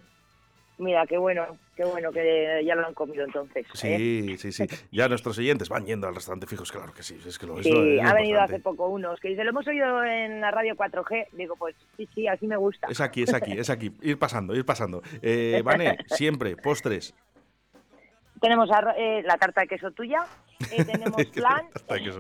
Mira, 0.77 1.07
qué 1.07 1.17
bueno, 1.19 1.47
qué 1.77 1.85
bueno 1.85 2.11
que 2.11 2.61
ya 2.67 2.75
lo 2.75 2.85
han 2.87 2.95
comido 2.95 3.25
entonces. 3.25 3.65
¿eh? 3.85 3.97
Sí, 4.35 4.39
sí, 4.39 4.51
sí. 4.53 4.67
Ya 4.91 5.09
nuestros 5.09 5.39
oyentes 5.39 5.69
van 5.69 5.87
yendo 5.87 6.09
al 6.09 6.15
restaurante 6.17 6.49
fijos, 6.49 6.73
claro 6.73 6.93
que 6.93 7.05
sí. 7.05 7.17
Es 7.25 7.39
que 7.39 7.47
lo, 7.47 7.59
es 7.61 7.65
Sí, 7.65 7.71
lo- 7.71 7.85
es 7.85 8.03
ha 8.05 8.13
venido 8.15 8.41
hace 8.41 8.59
poco 8.59 8.89
unos 8.89 9.21
que 9.21 9.29
dice, 9.29 9.45
lo 9.45 9.51
hemos 9.51 9.67
oído 9.69 10.03
en 10.05 10.41
la 10.41 10.51
radio 10.51 10.75
4G. 10.75 11.29
Digo, 11.33 11.55
pues 11.57 11.77
sí, 11.97 12.09
sí, 12.15 12.27
así 12.27 12.49
me 12.49 12.57
gusta. 12.57 12.89
Es 12.91 13.01
aquí, 13.01 13.23
es 13.23 13.33
aquí, 13.33 13.53
es 13.53 13.71
aquí. 13.71 13.93
Ir 14.03 14.19
pasando, 14.19 14.55
ir 14.57 14.65
pasando. 14.65 15.01
Eh, 15.23 15.63
Vane, 15.65 15.97
siempre, 16.09 16.57
postres. 16.57 17.15
Tenemos 18.41 18.69
arro- 18.71 18.95
eh, 18.97 19.23
la 19.25 19.37
tarta 19.39 19.61
de 19.63 19.69
queso 19.69 19.93
tuya, 19.93 20.25
eh, 20.73 20.85
tenemos 20.85 21.23
se 21.23 21.41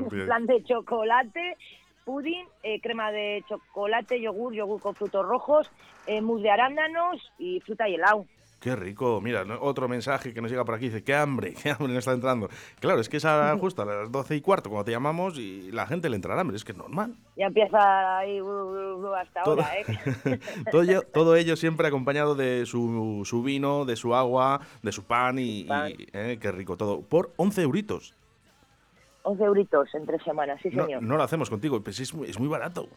olvide. 0.00 0.24
flan 0.26 0.46
de 0.46 0.62
chocolate, 0.62 1.56
pudín, 2.04 2.46
eh, 2.62 2.80
crema 2.80 3.10
de 3.10 3.42
chocolate, 3.48 4.20
yogur, 4.20 4.54
yogur 4.54 4.80
con 4.80 4.94
frutos 4.94 5.26
rojos, 5.26 5.70
eh, 6.06 6.20
mousse 6.22 6.44
de 6.44 6.50
arándanos 6.50 7.20
y 7.38 7.60
fruta 7.60 7.88
y 7.88 7.96
helado. 7.96 8.26
Qué 8.64 8.74
rico. 8.74 9.20
Mira, 9.20 9.44
otro 9.60 9.88
mensaje 9.88 10.32
que 10.32 10.40
nos 10.40 10.50
llega 10.50 10.64
por 10.64 10.74
aquí. 10.74 10.86
Dice, 10.86 11.04
qué 11.04 11.14
hambre, 11.14 11.52
qué 11.62 11.68
hambre 11.68 11.88
me 11.88 11.98
está 11.98 12.12
entrando. 12.12 12.48
Claro, 12.80 12.98
es 12.98 13.10
que 13.10 13.18
es 13.18 13.24
a- 13.26 13.54
justo 13.58 13.82
a 13.82 13.84
las 13.84 14.10
12 14.10 14.36
y 14.36 14.40
cuarto 14.40 14.70
cuando 14.70 14.86
te 14.86 14.90
llamamos 14.92 15.38
y 15.38 15.70
la 15.70 15.86
gente 15.86 16.08
le 16.08 16.16
entrará 16.16 16.40
hambre. 16.40 16.56
Es 16.56 16.64
que 16.64 16.72
es 16.72 16.78
normal. 16.78 17.14
Ya 17.36 17.44
empieza 17.44 18.16
ahí 18.20 18.40
uh, 18.40 18.46
uh, 18.46 19.04
uh, 19.06 19.14
hasta 19.16 19.42
Todo- 19.42 19.60
ahora, 19.60 19.78
¿eh? 19.78 20.38
todo, 20.70 20.80
ello, 20.82 21.02
todo 21.12 21.36
ello 21.36 21.56
siempre 21.56 21.86
acompañado 21.88 22.34
de 22.34 22.64
su, 22.64 23.20
su 23.26 23.42
vino, 23.42 23.84
de 23.84 23.96
su 23.96 24.14
agua, 24.14 24.62
de 24.82 24.92
su 24.92 25.04
pan 25.04 25.38
y, 25.38 25.66
y, 25.68 26.08
eh, 26.14 26.38
qué 26.40 26.50
rico 26.50 26.78
todo. 26.78 27.02
Por 27.02 27.34
11 27.36 27.60
euritos. 27.60 28.14
11 29.24 29.44
euritos 29.44 29.94
en 29.94 30.06
tres 30.06 30.22
semanas, 30.22 30.58
sí, 30.62 30.70
señor. 30.70 31.02
no 31.02 31.18
lo 31.18 31.22
hacemos 31.22 31.50
contigo, 31.50 31.82
pues 31.82 32.00
es 32.00 32.14
muy 32.14 32.48
barato. 32.48 32.88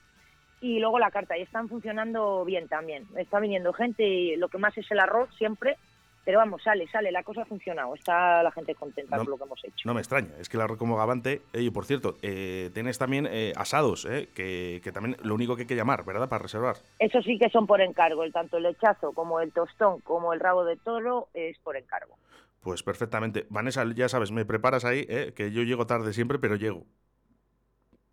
y 0.61 0.79
luego 0.79 0.99
la 0.99 1.11
carta. 1.11 1.37
Y 1.37 1.41
están 1.41 1.67
funcionando 1.67 2.45
bien 2.45 2.69
también. 2.69 3.05
Está 3.17 3.41
viniendo 3.41 3.73
gente 3.73 4.07
y 4.07 4.37
lo 4.37 4.47
que 4.47 4.57
más 4.57 4.77
es 4.77 4.89
el 4.91 4.99
arroz 5.01 5.27
siempre. 5.37 5.75
Pero 6.23 6.37
vamos, 6.37 6.61
sale, 6.61 6.87
sale, 6.87 7.11
la 7.11 7.23
cosa 7.23 7.41
ha 7.41 7.45
funcionado. 7.45 7.95
Está 7.95 8.43
la 8.43 8.51
gente 8.51 8.75
contenta 8.75 9.17
No- 9.17 9.23
con 9.23 9.31
lo 9.31 9.37
que 9.37 9.43
hemos 9.45 9.63
hecho. 9.63 9.75
No 9.85 9.93
me 9.93 10.01
extraña, 10.01 10.29
es 10.39 10.49
que 10.49 10.57
el 10.57 10.61
arroz 10.61 10.77
como 10.77 10.95
gavante. 10.97 11.41
Y 11.53 11.69
por 11.71 11.85
cierto, 11.85 12.17
eh, 12.21 12.69
tienes 12.73 12.97
también 12.99 13.27
eh, 13.29 13.53
asados, 13.55 14.05
eh, 14.05 14.29
que, 14.35 14.81
que 14.83 14.91
también 14.91 15.17
lo 15.23 15.33
único 15.33 15.55
que 15.55 15.63
hay 15.63 15.67
que 15.67 15.75
llamar, 15.75 16.05
¿verdad? 16.05 16.29
Para 16.29 16.43
reservar. 16.43 16.75
Eso 16.99 17.21
sí 17.23 17.39
que 17.39 17.49
son 17.49 17.65
por 17.65 17.81
encargo. 17.81 18.23
El, 18.23 18.31
tanto 18.31 18.57
el 18.57 18.63
lechazo 18.63 19.13
como 19.13 19.39
el 19.39 19.51
tostón 19.51 19.99
como 20.01 20.33
el 20.33 20.39
rabo 20.39 20.63
de 20.63 20.77
toro 20.77 21.27
es 21.33 21.57
por 21.59 21.75
encargo. 21.75 22.15
Pues 22.61 22.83
perfectamente. 22.83 23.47
Vanessa, 23.49 23.83
ya 23.95 24.07
sabes, 24.07 24.31
me 24.31 24.45
preparas 24.45 24.85
ahí, 24.85 25.05
eh, 25.09 25.33
que 25.35 25.51
yo 25.51 25.63
llego 25.63 25.87
tarde 25.87 26.13
siempre, 26.13 26.37
pero 26.37 26.55
llego. 26.55 26.85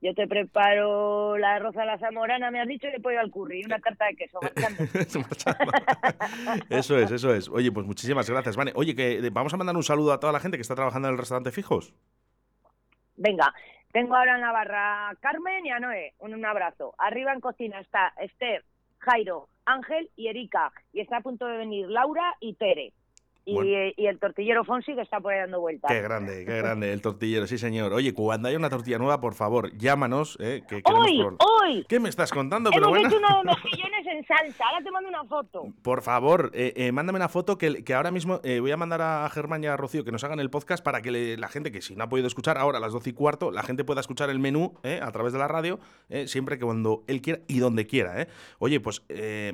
Yo 0.01 0.15
te 0.15 0.29
preparo 0.29 1.37
la 1.39 1.57
arroz 1.57 1.77
a 1.77 1.85
la 1.85 1.99
zamorana, 1.99 2.53
me 2.53 2.61
has 2.61 2.69
dicho, 2.69 2.87
y 2.87 2.93
le 2.93 3.01
pollo 3.01 3.19
al 3.19 3.33
curry 3.33 3.61
y 3.61 3.65
una 3.65 3.81
tarta 3.81 4.07
de 4.07 4.15
queso. 4.15 4.39
marchando. 4.41 5.73
Eso 6.71 6.99
es, 6.99 7.11
eso 7.11 7.35
es. 7.35 7.49
Oye, 7.49 7.73
pues 7.73 7.85
muchísimas 7.85 8.31
gracias, 8.31 8.57
Vane. 8.57 8.73
Oye, 8.77 8.95
que 8.95 9.19
eh, 9.19 9.31
vamos 9.33 9.53
a 9.55 9.57
mandar 9.57 9.77
un 9.77 9.83
saludo 9.83 10.13
a 10.13 10.21
toda 10.21 10.33
la 10.33 10.41
gente 10.41 10.57
que 10.57 10.63
está 10.63 10.77
trabajando 10.77 11.09
en 11.09 11.15
el 11.15 11.19
restaurante 11.19 11.51
Fijos. 11.51 11.93
Venga, 13.17 13.53
tengo 13.93 14.15
ahora 14.15 14.37
en 14.37 14.41
la 14.41 14.53
barra 14.53 15.11
a 15.11 15.17
Carmen 15.17 15.67
y 15.67 15.71
a 15.71 15.81
Noé. 15.81 16.15
Un, 16.19 16.35
un 16.35 16.47
abrazo. 16.47 16.95
Arriba 16.99 17.33
en 17.33 17.41
cocina 17.41 17.81
está 17.81 18.13
Esther, 18.21 18.65
Jairo, 18.99 19.49
Ángel 19.65 20.11
y 20.15 20.29
Erika. 20.29 20.73
Y 20.93 21.01
está 21.01 21.17
a 21.17 21.23
punto 21.23 21.47
de 21.47 21.57
venir 21.57 21.89
Laura 21.89 22.37
y 22.41 22.55
Tere. 22.55 22.93
Y, 23.49 23.55
Bueno. 23.55 23.71
eh, 23.71 23.95
y 23.97 24.07
el 24.07 24.19
tortillero 24.19 24.63
Fonsi 24.63 24.95
que 24.95 25.01
está 25.01 25.21
por 25.21 25.33
ahí 25.33 25.39
dando 25.41 25.59
vueltas. 25.61 25.91
Qué 25.91 26.03
grande, 26.03 26.45
qué 26.45 26.57
grande, 26.59 26.93
el 26.93 27.01
tortillero, 27.01 27.47
sí 27.47 27.57
señor. 27.57 27.95
Oye, 27.95 28.13
cuando 28.13 28.49
haya 28.49 28.59
una 28.59 28.69
tortilla 28.69 28.99
nueva, 28.99 29.23
por 29.23 29.33
favor, 29.35 29.75
llámanos, 29.79 30.37
eh, 30.39 30.63
que 30.69 30.83
¡Hoy! 30.85 31.19
probar. 31.19 31.35
¡Hoy! 31.39 31.87
¿Qué 31.89 31.99
me 31.99 32.11
estás 32.11 32.31
contando? 32.31 32.69
Pero 32.71 32.89
Hemos 32.89 32.99
bueno, 32.99 33.09
hecho 33.09 33.19
unos 33.19 33.43
mejillones 33.65 34.07
en 34.07 34.27
salsa. 34.27 34.65
Ahora 34.67 34.85
te 34.85 34.91
mando 34.91 35.09
una 35.09 35.25
foto. 35.25 35.65
por 35.83 36.03
favor, 36.03 36.51
eh, 36.53 36.75
eh, 36.77 36.93
mándame 36.93 37.17
una 37.17 37.31
foto 37.31 37.57
que, 37.57 37.83
que 37.85 37.95
ahora 37.95 38.11
mismo 38.11 38.41
eh, 38.45 38.61
voy 38.61 38.71
a 38.71 38.77
mandar 38.77 39.01
a 39.01 39.29
Germán 39.31 39.65
y 39.65 39.67
a 39.67 39.77
Rocío 39.79 40.05
que 40.05 40.13
nos 40.13 40.23
hagan 40.25 40.41
el 40.41 40.51
podcast 40.51 40.85
para 40.85 41.01
que 41.01 41.11
le- 41.11 41.37
la 41.39 41.49
gente 41.49 41.73
que 41.73 41.81
si 41.81 41.97
no 41.97 42.05
ha 42.05 42.09
podido 42.11 42.27
escuchar 42.27 42.59
ahora 42.59 42.77
a 42.77 42.81
las 42.83 42.93
12 42.93 43.09
y 43.11 43.13
cuarto, 43.15 43.51
la 43.51 43.63
gente 43.63 43.83
pueda 43.85 44.03
escuchar 44.03 44.29
el 44.29 44.39
menú 44.41 44.75
eh, 44.83 45.01
a 45.03 45.11
través 45.11 45.33
de 45.33 45.39
la 45.39 45.49
radio, 45.49 45.79
siempre 46.27 46.59
que 46.59 46.65
cuando 46.67 47.03
él 47.07 47.23
quiera 47.23 47.41
y 47.49 47.61
donde 47.61 47.87
quiera. 47.87 48.21
eh. 48.21 48.29
Oye, 48.59 48.81
pues 48.81 49.03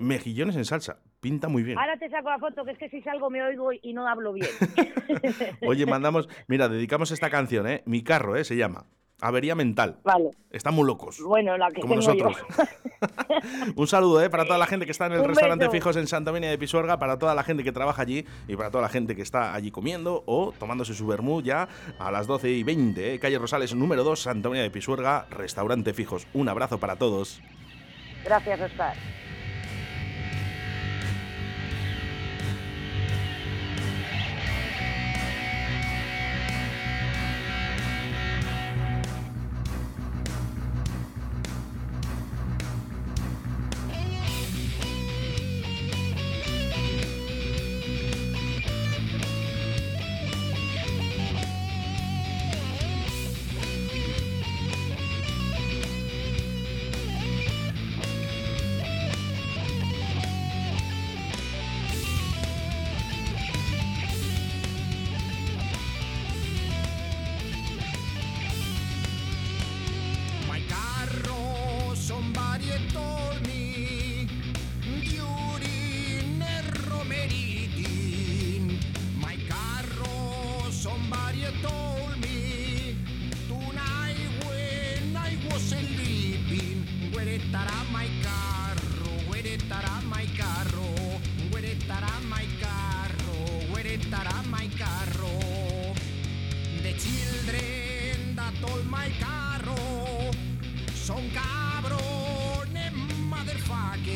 mejillones 0.01 0.57
en 0.57 0.65
salsa, 0.65 0.99
pinta 1.25 1.49
muy 1.49 1.63
bien. 1.63 1.79
Ahora 1.79 1.97
te 1.97 2.11
saco 2.11 2.29
la 2.29 2.39
foto, 2.39 2.67
que 2.67 2.73
es 2.73 2.79
que 2.79 2.91
si 2.91 3.01
salgo 3.01 3.31
me 3.31 3.43
oigo 3.43 3.71
y 3.73 3.95
no 3.95 4.07
hablo 4.07 4.35
bien. 4.35 4.51
Oye, 5.67 5.87
mandamos, 5.95 6.29
mira, 6.49 6.69
dedicamos 6.69 7.13
esta 7.13 7.31
canción, 7.31 7.67
¿eh? 7.67 7.83
Mi 7.87 8.03
carro, 8.03 8.37
¿eh? 8.37 8.45
Se 8.45 8.57
llama. 8.57 8.85
Avería 9.23 9.55
mental. 9.55 10.01
Vale. 10.05 10.33
Están 10.51 10.75
muy 10.75 10.87
locos. 10.87 11.23
Bueno, 11.23 11.57
la 11.57 11.71
que 11.71 11.81
Como 11.81 11.95
tengo 11.95 12.13
nosotros. 12.15 12.37
yo. 12.37 13.73
Un 13.77 13.87
saludo 13.87 14.23
¿eh? 14.23 14.29
para 14.29 14.45
toda 14.45 14.59
la 14.59 14.67
gente 14.67 14.85
que 14.85 14.93
está 14.93 15.07
en 15.07 15.13
el 15.13 15.21
Un 15.21 15.29
restaurante 15.29 15.65
beso. 15.65 15.73
Fijos 15.73 15.97
en 15.97 16.07
Santa 16.07 16.31
Dominia 16.31 16.51
de 16.51 16.59
Pisuerga, 16.59 16.99
para 16.99 17.19
toda 17.19 17.35
la 17.35 17.43
gente 17.43 17.65
que 17.65 17.73
trabaja 17.73 18.03
allí 18.03 18.27
y 18.47 18.57
para 18.57 18.71
toda 18.71 18.83
la 18.83 18.91
gente 18.91 19.17
que 19.17 19.23
está 19.23 19.55
allí 19.55 19.71
comiendo 19.71 20.25
o 20.27 20.53
tomándose 20.59 20.93
su 20.93 21.07
vermú 21.07 21.41
ya 21.41 21.69
a 21.99 22.11
las 22.11 22.27
12 22.27 22.51
y 22.51 22.63
20. 22.65 23.15
¿eh? 23.15 23.19
Calle 23.19 23.39
Rosales 23.39 23.75
número 23.75 24.05
2, 24.05 24.21
Santa 24.21 24.43
Dominia 24.43 24.63
de 24.63 24.71
Pisuerga, 24.71 25.27
restaurante 25.31 25.95
Fijos. 25.95 26.27
Un 26.35 26.51
abrazo 26.51 26.79
para 26.79 26.97
todos. 26.97 27.41
Gracias, 28.25 28.61
Oscar. 28.61 28.95